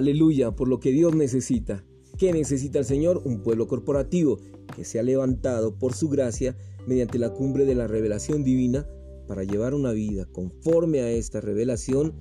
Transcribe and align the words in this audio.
Aleluya, 0.00 0.52
por 0.52 0.66
lo 0.66 0.80
que 0.80 0.92
Dios 0.92 1.14
necesita. 1.14 1.84
¿Qué 2.16 2.32
necesita 2.32 2.78
el 2.78 2.86
Señor? 2.86 3.20
Un 3.26 3.42
pueblo 3.42 3.68
corporativo 3.68 4.38
que 4.74 4.82
se 4.82 4.98
ha 4.98 5.02
levantado 5.02 5.78
por 5.78 5.92
su 5.92 6.08
gracia 6.08 6.56
mediante 6.86 7.18
la 7.18 7.34
cumbre 7.34 7.66
de 7.66 7.74
la 7.74 7.86
revelación 7.86 8.42
divina 8.42 8.88
para 9.28 9.44
llevar 9.44 9.74
una 9.74 9.92
vida 9.92 10.24
conforme 10.32 11.00
a 11.00 11.10
esta 11.10 11.42
revelación. 11.42 12.14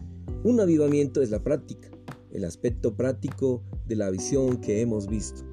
Un 0.43 0.59
avivamiento 0.59 1.21
es 1.21 1.29
la 1.29 1.41
práctica, 1.41 1.89
el 2.33 2.43
aspecto 2.43 2.97
práctico 2.97 3.63
de 3.87 3.95
la 3.95 4.09
visión 4.09 4.59
que 4.59 4.81
hemos 4.81 5.07
visto. 5.07 5.45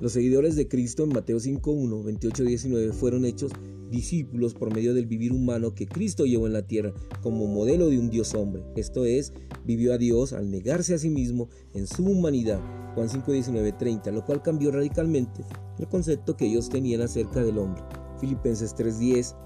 Los 0.00 0.14
seguidores 0.14 0.56
de 0.56 0.66
Cristo 0.66 1.04
en 1.04 1.10
Mateo 1.10 1.36
5.1, 1.36 2.18
28-19 2.18 2.92
fueron 2.92 3.24
hechos 3.24 3.52
discípulos 3.92 4.54
por 4.54 4.74
medio 4.74 4.94
del 4.94 5.06
vivir 5.06 5.32
humano 5.32 5.74
que 5.74 5.86
Cristo 5.86 6.24
llevó 6.24 6.48
en 6.48 6.54
la 6.54 6.66
tierra 6.66 6.92
como 7.20 7.46
modelo 7.46 7.88
de 7.88 7.98
un 7.98 8.10
Dios 8.10 8.34
hombre. 8.34 8.64
Esto 8.74 9.04
es, 9.04 9.32
vivió 9.64 9.92
a 9.92 9.98
Dios 9.98 10.32
al 10.32 10.50
negarse 10.50 10.94
a 10.94 10.98
sí 10.98 11.10
mismo 11.10 11.48
en 11.74 11.86
su 11.86 12.04
humanidad. 12.04 12.60
Juan 12.94 13.08
5, 13.08 13.30
19, 13.30 13.72
30, 13.72 14.10
lo 14.10 14.24
cual 14.24 14.42
cambió 14.42 14.72
radicalmente 14.72 15.44
el 15.78 15.86
concepto 15.86 16.36
que 16.36 16.46
ellos 16.46 16.68
tenían 16.68 17.02
acerca 17.02 17.42
del 17.44 17.58
hombre. 17.58 17.82
Filipenses 18.18 18.74
3.10 18.74 19.36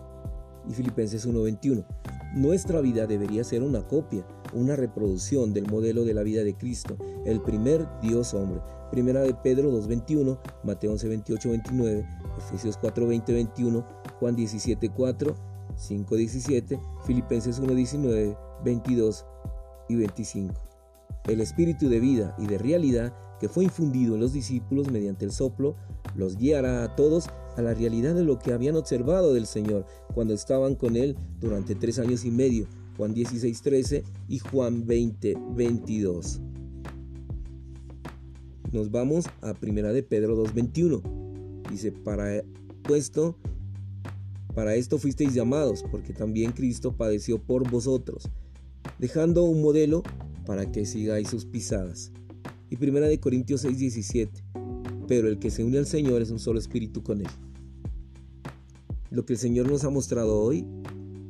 y 0.71 0.75
Filipenses 0.75 1.29
1.21. 1.29 1.85
Nuestra 2.35 2.81
vida 2.81 3.07
debería 3.07 3.45
ser 3.45 3.63
una 3.63 3.87
copia, 3.87 4.27
una 4.53 4.77
reproducción 4.77 5.53
del 5.53 5.67
modelo 5.67 6.05
de 6.05 6.15
la 6.15 6.23
vida 6.23 6.45
de 6.45 6.55
Cristo, 6.57 6.97
el 7.25 7.41
primer 7.41 7.87
Dios 8.03 8.35
hombre. 8.35 8.61
Primera 8.91 9.21
de 9.23 9.35
Pedro 9.35 9.71
2.21, 9.73 10.39
Mateo 10.65 10.93
11.28, 10.93 11.51
29, 11.51 12.07
Efesios 12.39 12.79
4.20, 12.81 13.27
21, 13.33 13.87
Juan 14.21 14.37
17.4, 14.37 15.35
5.17, 15.77 16.81
Filipenses 17.07 17.61
1.19, 17.61 18.37
22 18.65 19.27
y 19.89 19.97
25. 19.97 20.55
El 21.29 21.41
espíritu 21.41 21.89
de 21.89 22.01
vida 22.01 22.35
y 22.39 22.47
de 22.47 22.59
realidad 22.59 23.13
que 23.41 23.49
fue 23.49 23.65
infundido 23.65 24.15
en 24.15 24.21
los 24.21 24.33
discípulos 24.33 24.91
mediante 24.91 25.25
el 25.25 25.33
soplo 25.33 25.75
los 26.15 26.37
guiará 26.37 26.85
a 26.85 26.97
todos 26.97 27.27
a 27.57 27.63
la 27.63 27.75
realidad 27.75 28.15
de 28.15 28.25
lo 28.25 28.39
que 28.39 28.53
habían 28.53 28.77
observado 28.77 29.35
del 29.35 29.47
Señor 29.47 29.85
cuando 30.15 30.35
estaban 30.35 30.75
con 30.75 30.97
Él 30.97 31.17
durante 31.41 31.75
tres 31.75 31.99
años 31.99 32.25
y 32.25 32.31
medio, 32.31 32.67
Juan 32.97 33.15
16.13 33.15 34.05
y 34.29 34.39
Juan 34.39 34.87
20.22. 34.87 36.41
Nos 38.73 38.91
vamos 38.91 39.27
a 39.43 39.55
Primera 39.55 39.93
de 39.93 40.03
Pedro 40.03 40.43
2.21. 40.45 41.26
Dice, 41.71 41.93
para 41.93 42.43
para 44.55 44.75
esto 44.75 44.99
fuisteis 44.99 45.35
llamados, 45.35 45.85
porque 45.91 46.13
también 46.13 46.53
Cristo 46.53 46.97
padeció 46.97 47.39
por 47.39 47.69
vosotros, 47.69 48.31
dejando 48.99 49.45
un 49.45 49.61
modelo 49.61 50.03
para 50.47 50.71
que 50.71 50.87
sigáis 50.87 51.29
sus 51.29 51.45
pisadas. 51.45 52.13
Y 52.71 52.77
Primera 52.77 53.09
de 53.09 53.19
Corintios 53.19 53.65
6:17, 53.65 54.45
pero 55.09 55.29
el 55.29 55.39
que 55.39 55.51
se 55.51 55.65
une 55.65 55.79
al 55.79 55.87
Señor 55.87 56.23
es 56.23 56.31
un 56.31 56.39
solo 56.39 56.59
espíritu 56.59 57.03
con 57.03 57.21
él. 57.21 57.27
Lo 59.11 59.27
que 59.27 59.35
el 59.35 59.39
Señor 59.39 59.69
nos 59.69 59.85
ha 59.85 59.91
mostrado 59.91 60.39
hoy 60.41 60.65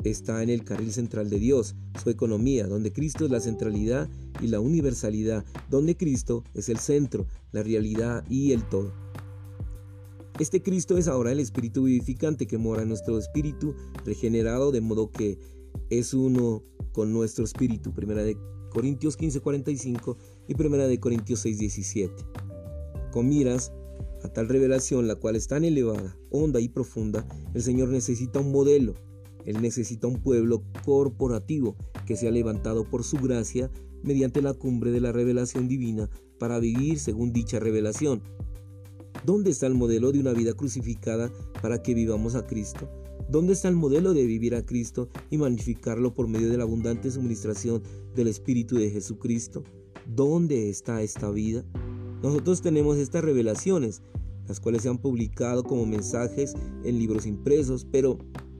está 0.04 0.42
en 0.42 0.50
el 0.50 0.64
carril 0.64 0.92
central 0.92 1.30
de 1.30 1.38
Dios, 1.38 1.74
su 2.02 2.10
economía, 2.10 2.66
donde 2.66 2.92
Cristo 2.92 3.24
es 3.24 3.30
la 3.30 3.40
centralidad 3.40 4.08
y 4.40 4.48
la 4.48 4.60
universalidad, 4.60 5.44
donde 5.70 5.96
Cristo 5.96 6.44
es 6.54 6.68
el 6.68 6.78
centro, 6.78 7.26
la 7.52 7.62
realidad 7.62 8.24
y 8.28 8.52
el 8.52 8.62
todo. 8.68 9.05
Este 10.38 10.62
Cristo 10.62 10.98
es 10.98 11.08
ahora 11.08 11.32
el 11.32 11.40
Espíritu 11.40 11.84
vivificante 11.84 12.46
que 12.46 12.58
mora 12.58 12.82
en 12.82 12.88
nuestro 12.88 13.18
espíritu 13.18 13.74
regenerado 14.04 14.70
de 14.70 14.82
modo 14.82 15.10
que 15.10 15.38
es 15.88 16.12
uno 16.12 16.62
con 16.92 17.10
nuestro 17.10 17.42
espíritu. 17.42 17.94
Primera 17.94 18.22
de 18.22 18.36
Corintios 18.68 19.16
15:45 19.16 20.18
y 20.46 20.54
Primera 20.54 20.86
de 20.88 21.00
Corintios 21.00 21.40
6:17. 21.46 22.12
Con 23.12 23.30
miras 23.30 23.72
a 24.22 24.28
tal 24.28 24.50
revelación, 24.50 25.08
la 25.08 25.14
cual 25.14 25.36
es 25.36 25.48
tan 25.48 25.64
elevada, 25.64 26.18
honda 26.30 26.60
y 26.60 26.68
profunda, 26.68 27.26
el 27.54 27.62
Señor 27.62 27.88
necesita 27.88 28.40
un 28.40 28.52
modelo. 28.52 28.92
Él 29.46 29.62
necesita 29.62 30.06
un 30.06 30.20
pueblo 30.20 30.64
corporativo 30.84 31.76
que 32.04 32.16
se 32.16 32.28
ha 32.28 32.30
levantado 32.30 32.84
por 32.84 33.04
su 33.04 33.16
gracia 33.16 33.70
mediante 34.02 34.42
la 34.42 34.52
cumbre 34.52 34.90
de 34.90 35.00
la 35.00 35.12
revelación 35.12 35.66
divina 35.66 36.10
para 36.38 36.58
vivir 36.58 36.98
según 36.98 37.32
dicha 37.32 37.58
revelación. 37.58 38.22
¿Dónde 39.26 39.50
está 39.50 39.66
el 39.66 39.74
modelo 39.74 40.12
de 40.12 40.20
una 40.20 40.32
vida 40.32 40.52
crucificada 40.52 41.32
para 41.60 41.82
que 41.82 41.94
vivamos 41.94 42.36
a 42.36 42.46
Cristo? 42.46 42.88
¿Dónde 43.28 43.54
está 43.54 43.66
el 43.66 43.74
modelo 43.74 44.14
de 44.14 44.24
vivir 44.24 44.54
a 44.54 44.62
Cristo 44.62 45.08
y 45.30 45.36
magnificarlo 45.36 46.14
por 46.14 46.28
medio 46.28 46.48
de 46.48 46.56
la 46.56 46.62
abundante 46.62 47.10
suministración 47.10 47.82
del 48.14 48.28
Espíritu 48.28 48.76
de 48.76 48.88
Jesucristo? 48.88 49.64
¿Dónde 50.06 50.70
está 50.70 51.02
esta 51.02 51.28
vida? 51.32 51.64
Nosotros 52.22 52.62
tenemos 52.62 52.98
estas 52.98 53.24
revelaciones, 53.24 54.00
las 54.46 54.60
cuales 54.60 54.82
se 54.82 54.90
han 54.90 54.98
publicado 54.98 55.64
como 55.64 55.86
mensajes 55.86 56.54
en 56.84 56.96
libros 56.96 57.26
impresos, 57.26 57.84
pero 57.84 58.18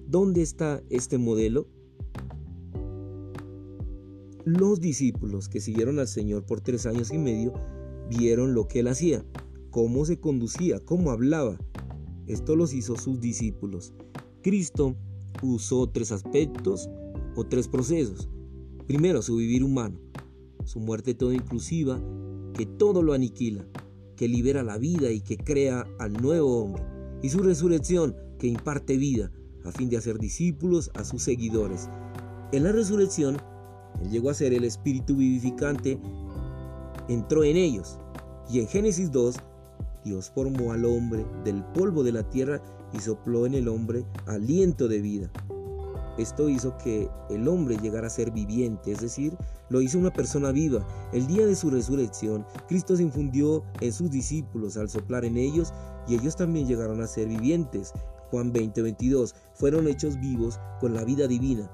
¿dónde 0.09 0.43
está 0.43 0.83
este 0.91 1.17
modelo? 1.17 1.69
Los 4.45 4.81
discípulos 4.81 5.49
que 5.49 5.61
siguieron 5.61 6.01
al 6.01 6.09
Señor 6.09 6.45
por 6.45 6.61
tres 6.61 6.87
años 6.87 7.13
y 7.13 7.19
medio 7.19 7.53
vieron 8.11 8.53
lo 8.53 8.67
que 8.67 8.81
él 8.81 8.89
hacía, 8.89 9.25
cómo 9.77 10.07
se 10.07 10.19
conducía, 10.19 10.81
cómo 10.81 11.11
hablaba. 11.11 11.59
Esto 12.27 12.57
los 12.57 12.73
hizo 12.73 12.97
sus 12.97 13.21
discípulos. 13.21 13.93
Cristo 14.43 14.97
usó 15.43 15.87
tres 15.91 16.13
aspectos 16.13 16.89
o 17.35 17.45
tres 17.45 17.69
procesos. 17.69 18.27
Primero, 18.87 19.21
su 19.21 19.37
vivir 19.37 19.63
humano, 19.63 19.99
su 20.65 20.81
muerte 20.81 21.13
toda 21.13 21.35
inclusiva, 21.35 22.01
que 22.55 22.65
todo 22.65 23.03
lo 23.03 23.13
aniquila, 23.13 23.69
que 24.17 24.29
libera 24.29 24.63
la 24.63 24.79
vida 24.79 25.11
y 25.11 25.21
que 25.21 25.37
crea 25.37 25.85
al 25.99 26.15
nuevo 26.15 26.63
hombre, 26.63 26.83
y 27.23 27.29
su 27.29 27.41
resurrección, 27.41 28.17
que 28.39 28.47
imparte 28.47 28.97
vida, 28.97 29.31
a 29.63 29.73
fin 29.73 29.91
de 29.91 29.99
hacer 29.99 30.19
discípulos 30.19 30.91
a 30.95 31.05
sus 31.05 31.23
seguidores. 31.23 31.91
En 32.51 32.65
la 32.65 32.73
resurrección, 32.73 33.37
Él 34.01 34.09
llegó 34.09 34.31
a 34.31 34.35
ser 34.35 34.55
el 34.55 34.65
Espíritu 34.65 35.17
vivificante, 35.17 36.01
entró 37.11 37.45
en 37.45 37.59
ellos, 37.59 37.99
y 38.51 38.61
en 38.61 38.69
Génesis 38.69 39.13
2, 39.13 39.37
Dios 40.07 40.31
formó 40.33 40.73
al 40.73 40.85
hombre 40.85 41.27
del 41.45 41.65
polvo 41.65 42.05
de 42.05 42.13
la 42.13 42.23
tierra 42.31 42.63
y 42.93 43.01
sopló 43.01 43.45
en 43.45 43.55
el 43.55 43.67
hombre 43.67 44.07
aliento 44.27 44.87
de 44.87 45.01
vida. 45.01 45.31
Esto 46.17 46.49
hizo 46.49 46.79
que 46.79 47.11
el 47.29 47.49
hombre 47.49 47.77
llegara 47.77 48.07
a 48.07 48.11
ser 48.11 48.31
viviente, 48.31 48.93
es 48.93 49.01
decir, 49.01 49.37
lo 49.69 49.81
hizo 49.81 49.99
una 49.99 50.13
persona 50.13 50.53
viva. 50.53 50.87
El 51.13 51.27
día 51.27 51.45
de 51.45 51.57
su 51.57 51.71
resurrección, 51.71 52.47
Cristo 52.69 52.97
se 52.97 53.03
infundió 53.03 53.65
en 53.81 53.93
sus 53.93 54.09
discípulos 54.09 54.77
al 54.77 54.89
soplar 54.89 55.25
en 55.25 55.37
ellos 55.37 55.75
y 56.07 56.15
ellos 56.15 56.37
también 56.37 56.69
llegaron 56.69 57.03
a 57.03 57.09
ser 57.09 57.27
vivientes. 57.27 57.93
Juan 58.31 58.53
20, 58.53 58.81
22, 58.83 59.35
fueron 59.55 59.89
hechos 59.89 60.21
vivos 60.21 60.61
con 60.81 60.95
la 60.95 61.03
vida 61.03 61.27
divina, 61.27 61.69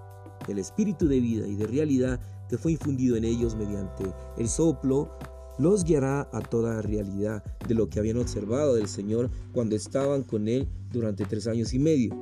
el 0.49 0.59
espíritu 0.59 1.07
de 1.07 1.21
vida 1.21 1.47
y 1.47 1.55
de 1.55 1.67
realidad 1.67 2.19
que 2.49 2.57
fue 2.57 2.73
infundido 2.73 3.17
en 3.17 3.25
ellos 3.25 3.55
mediante 3.55 4.05
el 4.39 4.49
soplo 4.49 5.11
los 5.59 5.85
guiará 5.85 6.29
a 6.33 6.41
toda 6.41 6.83
realidad 6.83 7.45
de 7.69 7.75
lo 7.75 7.89
que 7.89 7.99
habían 7.99 8.17
observado 8.17 8.75
del 8.75 8.89
Señor 8.89 9.31
cuando 9.53 9.77
estaban 9.77 10.23
con 10.23 10.49
Él 10.49 10.67
durante 10.93 11.25
tres 11.25 11.47
años 11.47 11.75
y 11.75 11.79
medio. 11.79 12.15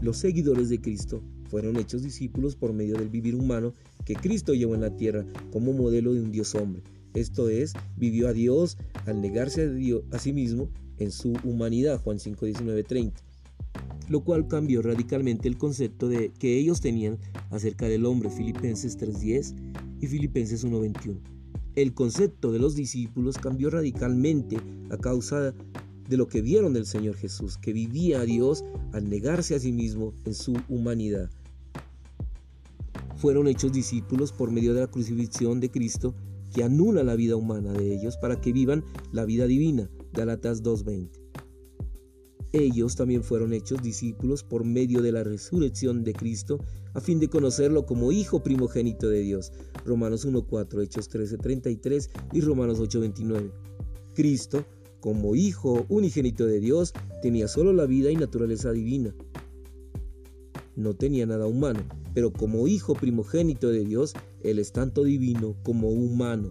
Los 0.00 0.18
seguidores 0.18 0.68
de 0.68 0.80
Cristo 0.80 1.22
fueron 1.48 1.76
hechos 1.76 2.02
discípulos 2.02 2.56
por 2.56 2.72
medio 2.72 2.96
del 2.96 3.08
vivir 3.08 3.34
humano 3.34 3.72
que 4.04 4.14
Cristo 4.14 4.54
llevó 4.54 4.74
en 4.74 4.80
la 4.82 4.96
tierra 4.96 5.24
como 5.52 5.72
modelo 5.72 6.12
de 6.12 6.20
un 6.20 6.32
Dios 6.32 6.54
hombre. 6.54 6.82
Esto 7.14 7.48
es, 7.48 7.72
vivió 7.96 8.28
a 8.28 8.32
Dios 8.32 8.76
al 9.06 9.20
negarse 9.20 9.62
a, 9.62 9.70
Dios, 9.70 10.02
a 10.12 10.18
sí 10.18 10.32
mismo 10.32 10.68
en 10.98 11.10
su 11.10 11.34
humanidad, 11.44 12.00
Juan 12.00 12.18
5, 12.18 12.46
19, 12.46 12.84
30. 12.84 13.20
Lo 14.08 14.22
cual 14.22 14.46
cambió 14.46 14.82
radicalmente 14.82 15.48
el 15.48 15.58
concepto 15.58 16.08
de, 16.08 16.30
que 16.38 16.58
ellos 16.58 16.80
tenían 16.80 17.18
acerca 17.50 17.86
del 17.86 18.06
hombre, 18.06 18.30
Filipenses 18.30 18.98
3.10 18.98 19.54
y 20.00 20.06
Filipenses 20.06 20.64
1.21 20.64 21.35
el 21.76 21.94
concepto 21.94 22.50
de 22.52 22.58
los 22.58 22.74
discípulos 22.74 23.36
cambió 23.36 23.70
radicalmente 23.70 24.56
a 24.90 24.96
causa 24.96 25.54
de 26.08 26.16
lo 26.16 26.26
que 26.26 26.40
vieron 26.40 26.72
del 26.72 26.86
Señor 26.86 27.16
Jesús, 27.16 27.58
que 27.58 27.72
vivía 27.72 28.20
a 28.20 28.24
Dios 28.24 28.64
al 28.92 29.08
negarse 29.08 29.54
a 29.54 29.60
sí 29.60 29.72
mismo 29.72 30.14
en 30.24 30.34
su 30.34 30.56
humanidad. 30.68 31.30
Fueron 33.16 33.46
hechos 33.46 33.72
discípulos 33.72 34.32
por 34.32 34.50
medio 34.50 34.74
de 34.74 34.80
la 34.80 34.86
crucifixión 34.86 35.60
de 35.60 35.70
Cristo 35.70 36.14
que 36.54 36.64
anula 36.64 37.02
la 37.02 37.16
vida 37.16 37.36
humana 37.36 37.72
de 37.72 37.94
ellos 37.94 38.16
para 38.16 38.40
que 38.40 38.52
vivan 38.52 38.84
la 39.12 39.24
vida 39.24 39.46
divina. 39.46 39.90
Galatas 40.12 40.62
2.20. 40.62 41.25
Ellos 42.58 42.96
también 42.96 43.22
fueron 43.22 43.52
hechos 43.52 43.82
discípulos 43.82 44.42
por 44.42 44.64
medio 44.64 45.02
de 45.02 45.12
la 45.12 45.22
resurrección 45.22 46.04
de 46.04 46.14
Cristo 46.14 46.58
a 46.94 47.02
fin 47.02 47.20
de 47.20 47.28
conocerlo 47.28 47.84
como 47.84 48.12
Hijo 48.12 48.42
primogénito 48.42 49.10
de 49.10 49.20
Dios. 49.20 49.52
Romanos 49.84 50.26
1.4, 50.26 50.82
Hechos 50.82 51.10
13.33 51.10 52.08
y 52.32 52.40
Romanos 52.40 52.80
8.29. 52.80 53.52
Cristo, 54.14 54.64
como 55.00 55.36
Hijo 55.36 55.84
unigénito 55.90 56.46
de 56.46 56.60
Dios, 56.60 56.94
tenía 57.20 57.46
solo 57.46 57.74
la 57.74 57.84
vida 57.84 58.10
y 58.10 58.16
naturaleza 58.16 58.72
divina. 58.72 59.14
No 60.76 60.94
tenía 60.94 61.26
nada 61.26 61.46
humano. 61.46 61.80
pero 62.14 62.32
como 62.32 62.66
hijo 62.66 62.94
primogénito 62.94 63.68
de 63.68 63.84
Dios, 63.84 64.14
Él 64.42 64.58
es 64.58 64.72
tanto 64.72 65.04
divino 65.04 65.54
como 65.62 65.90
humano. 65.90 66.50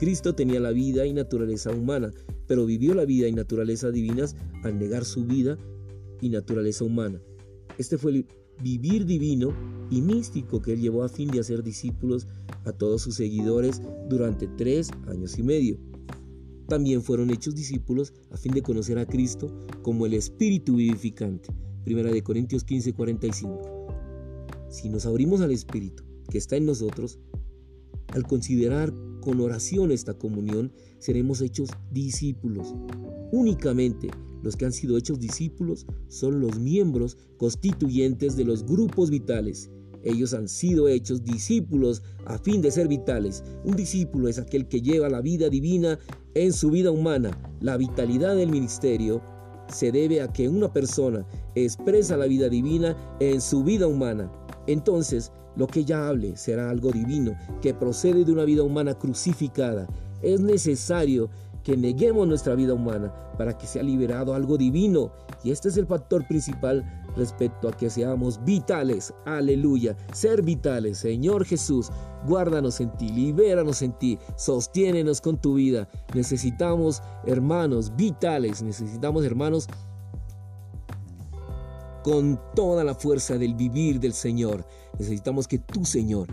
Cristo 0.00 0.34
tenía 0.34 0.58
la 0.58 0.72
vida 0.72 1.06
y 1.06 1.12
naturaleza 1.12 1.70
humana, 1.70 2.10
pero 2.50 2.66
vivió 2.66 2.94
la 2.94 3.04
vida 3.04 3.28
y 3.28 3.32
naturaleza 3.32 3.92
divinas 3.92 4.34
al 4.64 4.76
negar 4.76 5.04
su 5.04 5.24
vida 5.24 5.56
y 6.20 6.30
naturaleza 6.30 6.84
humana. 6.84 7.22
Este 7.78 7.96
fue 7.96 8.10
el 8.10 8.26
vivir 8.60 9.06
divino 9.06 9.54
y 9.88 10.00
místico 10.02 10.60
que 10.60 10.72
él 10.72 10.80
llevó 10.80 11.04
a 11.04 11.08
fin 11.08 11.30
de 11.30 11.38
hacer 11.38 11.62
discípulos 11.62 12.26
a 12.64 12.72
todos 12.72 13.02
sus 13.02 13.14
seguidores 13.14 13.80
durante 14.08 14.48
tres 14.48 14.90
años 15.06 15.38
y 15.38 15.44
medio. 15.44 15.78
También 16.66 17.02
fueron 17.02 17.30
hechos 17.30 17.54
discípulos 17.54 18.12
a 18.32 18.36
fin 18.36 18.50
de 18.50 18.62
conocer 18.62 18.98
a 18.98 19.06
Cristo 19.06 19.46
como 19.82 20.04
el 20.04 20.14
Espíritu 20.14 20.74
vivificante. 20.74 21.54
Primera 21.84 22.10
de 22.10 22.20
Corintios 22.20 22.64
15, 22.64 22.94
45. 22.94 23.60
Si 24.70 24.88
nos 24.88 25.06
abrimos 25.06 25.40
al 25.40 25.52
Espíritu 25.52 26.02
que 26.28 26.38
está 26.38 26.56
en 26.56 26.66
nosotros, 26.66 27.20
al 28.08 28.24
considerar 28.24 28.92
con 29.20 29.40
oración 29.40 29.92
esta 29.92 30.14
comunión, 30.14 30.72
seremos 30.98 31.40
hechos 31.40 31.70
discípulos. 31.90 32.74
Únicamente 33.32 34.08
los 34.42 34.56
que 34.56 34.64
han 34.64 34.72
sido 34.72 34.96
hechos 34.96 35.20
discípulos 35.20 35.86
son 36.08 36.40
los 36.40 36.58
miembros 36.58 37.16
constituyentes 37.36 38.36
de 38.36 38.44
los 38.44 38.64
grupos 38.64 39.10
vitales. 39.10 39.70
Ellos 40.02 40.32
han 40.32 40.48
sido 40.48 40.88
hechos 40.88 41.24
discípulos 41.24 42.02
a 42.24 42.38
fin 42.38 42.62
de 42.62 42.70
ser 42.70 42.88
vitales. 42.88 43.44
Un 43.64 43.76
discípulo 43.76 44.28
es 44.28 44.38
aquel 44.38 44.66
que 44.66 44.80
lleva 44.80 45.10
la 45.10 45.20
vida 45.20 45.50
divina 45.50 45.98
en 46.34 46.52
su 46.52 46.70
vida 46.70 46.90
humana. 46.90 47.38
La 47.60 47.76
vitalidad 47.76 48.34
del 48.34 48.50
ministerio 48.50 49.22
se 49.68 49.92
debe 49.92 50.20
a 50.20 50.32
que 50.32 50.48
una 50.48 50.72
persona 50.72 51.26
expresa 51.54 52.16
la 52.16 52.26
vida 52.26 52.48
divina 52.48 52.96
en 53.20 53.40
su 53.40 53.62
vida 53.62 53.86
humana. 53.86 54.32
Entonces, 54.72 55.32
lo 55.56 55.66
que 55.66 55.80
ella 55.80 56.08
hable 56.08 56.36
será 56.36 56.70
algo 56.70 56.92
divino, 56.92 57.36
que 57.60 57.74
procede 57.74 58.24
de 58.24 58.32
una 58.32 58.44
vida 58.44 58.62
humana 58.62 58.94
crucificada. 58.94 59.88
Es 60.22 60.40
necesario 60.40 61.28
que 61.64 61.76
neguemos 61.76 62.26
nuestra 62.26 62.54
vida 62.54 62.74
humana 62.74 63.12
para 63.36 63.56
que 63.56 63.66
sea 63.66 63.82
liberado 63.82 64.34
algo 64.34 64.56
divino. 64.56 65.12
Y 65.42 65.50
este 65.50 65.68
es 65.68 65.76
el 65.76 65.86
factor 65.86 66.26
principal 66.26 66.84
respecto 67.16 67.68
a 67.68 67.72
que 67.72 67.90
seamos 67.90 68.42
vitales. 68.44 69.12
Aleluya. 69.24 69.96
Ser 70.12 70.42
vitales. 70.42 70.98
Señor 70.98 71.44
Jesús, 71.44 71.90
guárdanos 72.26 72.80
en 72.80 72.90
ti, 72.96 73.08
libéranos 73.08 73.82
en 73.82 73.92
ti, 73.92 74.18
sostiénenos 74.36 75.20
con 75.20 75.38
tu 75.38 75.54
vida. 75.54 75.88
Necesitamos 76.14 77.02
hermanos 77.26 77.94
vitales, 77.96 78.62
necesitamos 78.62 79.24
hermanos 79.24 79.66
con 82.02 82.40
toda 82.54 82.84
la 82.84 82.94
fuerza 82.94 83.38
del 83.38 83.54
vivir 83.54 84.00
del 84.00 84.12
Señor. 84.12 84.66
Necesitamos 84.98 85.46
que 85.46 85.58
tú, 85.58 85.84
Señor, 85.84 86.28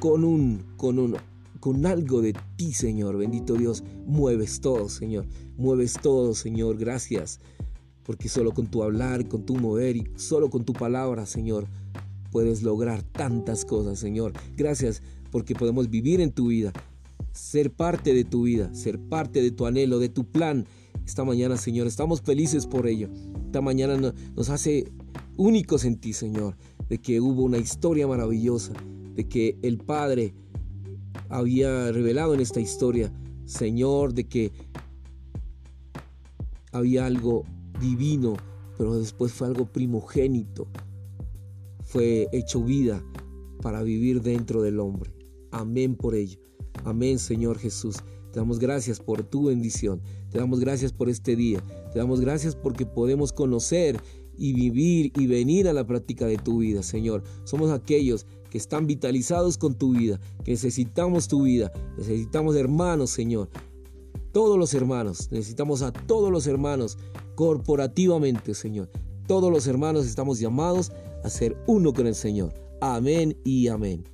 con 0.00 0.24
un, 0.24 0.64
con 0.76 0.98
un, 0.98 1.16
con 1.60 1.86
algo 1.86 2.22
de 2.22 2.34
ti, 2.56 2.72
Señor, 2.72 3.16
bendito 3.16 3.54
Dios, 3.54 3.82
mueves 4.06 4.60
todo, 4.60 4.88
Señor. 4.88 5.26
Mueves 5.56 5.94
todo, 5.94 6.34
Señor. 6.34 6.76
Gracias. 6.76 7.40
Porque 8.04 8.28
solo 8.28 8.52
con 8.52 8.68
tu 8.68 8.82
hablar, 8.82 9.26
con 9.26 9.44
tu 9.44 9.56
mover 9.56 9.96
y 9.96 10.04
solo 10.16 10.48
con 10.48 10.64
tu 10.64 10.72
palabra, 10.72 11.26
Señor, 11.26 11.66
puedes 12.30 12.62
lograr 12.62 13.02
tantas 13.02 13.64
cosas, 13.64 13.98
Señor. 13.98 14.32
Gracias 14.56 15.02
porque 15.30 15.54
podemos 15.54 15.90
vivir 15.90 16.20
en 16.20 16.30
tu 16.30 16.48
vida, 16.48 16.72
ser 17.32 17.72
parte 17.72 18.14
de 18.14 18.24
tu 18.24 18.44
vida, 18.44 18.72
ser 18.74 18.98
parte 18.98 19.42
de 19.42 19.50
tu 19.50 19.66
anhelo, 19.66 19.98
de 19.98 20.08
tu 20.08 20.24
plan. 20.24 20.66
Esta 21.04 21.24
mañana, 21.24 21.56
Señor, 21.56 21.86
estamos 21.86 22.22
felices 22.22 22.66
por 22.66 22.86
ello. 22.86 23.08
Esta 23.56 23.64
mañana 23.64 24.12
nos 24.36 24.50
hace 24.50 24.92
únicos 25.38 25.86
en 25.86 25.98
ti, 25.98 26.12
Señor, 26.12 26.58
de 26.90 26.98
que 26.98 27.22
hubo 27.22 27.42
una 27.42 27.56
historia 27.56 28.06
maravillosa, 28.06 28.74
de 29.14 29.26
que 29.26 29.56
el 29.62 29.78
Padre 29.78 30.34
había 31.30 31.90
revelado 31.90 32.34
en 32.34 32.40
esta 32.40 32.60
historia, 32.60 33.10
Señor, 33.46 34.12
de 34.12 34.24
que 34.28 34.52
había 36.70 37.06
algo 37.06 37.44
divino, 37.80 38.34
pero 38.76 38.98
después 38.98 39.32
fue 39.32 39.46
algo 39.46 39.72
primogénito, 39.72 40.68
fue 41.80 42.28
hecho 42.32 42.62
vida 42.62 43.02
para 43.62 43.82
vivir 43.82 44.20
dentro 44.20 44.60
del 44.60 44.80
hombre. 44.80 45.14
Amén 45.50 45.94
por 45.94 46.14
ello. 46.14 46.40
Amén, 46.84 47.18
Señor 47.18 47.56
Jesús. 47.56 47.96
Te 48.36 48.40
damos 48.40 48.58
gracias 48.58 49.00
por 49.00 49.24
tu 49.24 49.46
bendición. 49.46 50.02
Te 50.30 50.36
damos 50.36 50.60
gracias 50.60 50.92
por 50.92 51.08
este 51.08 51.36
día. 51.36 51.64
Te 51.90 52.00
damos 52.00 52.20
gracias 52.20 52.54
porque 52.54 52.84
podemos 52.84 53.32
conocer 53.32 53.98
y 54.36 54.52
vivir 54.52 55.10
y 55.16 55.26
venir 55.26 55.68
a 55.68 55.72
la 55.72 55.86
práctica 55.86 56.26
de 56.26 56.36
tu 56.36 56.58
vida, 56.58 56.82
Señor. 56.82 57.22
Somos 57.44 57.70
aquellos 57.70 58.26
que 58.50 58.58
están 58.58 58.86
vitalizados 58.86 59.56
con 59.56 59.74
tu 59.74 59.94
vida, 59.94 60.20
que 60.44 60.50
necesitamos 60.50 61.28
tu 61.28 61.44
vida, 61.44 61.72
necesitamos 61.96 62.56
hermanos, 62.56 63.08
Señor. 63.08 63.48
Todos 64.32 64.58
los 64.58 64.74
hermanos, 64.74 65.32
necesitamos 65.32 65.80
a 65.80 65.90
todos 65.90 66.30
los 66.30 66.46
hermanos 66.46 66.98
corporativamente, 67.36 68.52
Señor. 68.52 68.90
Todos 69.26 69.50
los 69.50 69.66
hermanos 69.66 70.04
estamos 70.04 70.38
llamados 70.40 70.92
a 71.24 71.30
ser 71.30 71.56
uno 71.66 71.94
con 71.94 72.06
el 72.06 72.14
Señor. 72.14 72.52
Amén 72.82 73.34
y 73.44 73.68
amén. 73.68 74.04